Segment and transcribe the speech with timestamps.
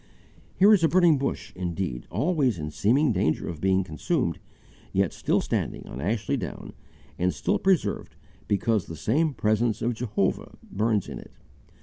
[0.57, 4.39] Here is a burning bush indeed, always in seeming danger of being consumed,
[4.91, 6.73] yet still standing on Ashley Down,
[7.19, 8.15] and still preserved
[8.47, 11.33] because the same presence of Jehovah burns in it.